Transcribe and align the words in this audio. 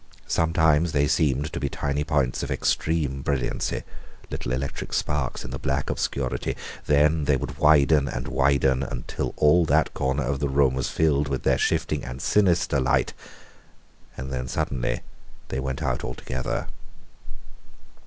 Sometimes 0.25 0.93
they 0.93 1.07
seemed 1.07 1.53
to 1.53 1.59
be 1.59 1.69
tiny 1.69 2.03
points 2.03 2.41
of 2.41 2.49
extreme 2.49 3.21
brilliancy 3.21 3.83
little 4.31 4.51
electric 4.51 4.93
sparks 4.93 5.45
in 5.45 5.51
the 5.51 5.59
black 5.59 5.91
obscurity 5.91 6.57
then 6.87 7.25
they 7.25 7.37
would 7.37 7.59
widen 7.59 8.07
and 8.07 8.27
widen 8.27 8.81
until 8.81 9.35
all 9.37 9.63
that 9.65 9.93
corner 9.93 10.23
of 10.23 10.39
the 10.39 10.49
room 10.49 10.73
was 10.73 10.89
filled 10.89 11.27
with 11.27 11.43
their 11.43 11.59
shifting 11.59 12.03
and 12.03 12.19
sinister 12.19 12.79
light. 12.79 13.13
And 14.17 14.31
then 14.31 14.47
suddenly 14.47 15.01
they 15.49 15.59
went 15.59 15.83
out 15.83 16.03
altogether. 16.03 16.65